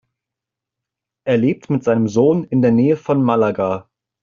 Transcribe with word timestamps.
Er 1.27 1.37
lebt 1.37 1.69
mit 1.69 1.83
seinem 1.83 2.07
Sohn 2.07 2.43
in 2.45 2.63
der 2.63 2.71
Nähe 2.71 2.97
von 2.97 3.21
Málaga. 3.21 3.87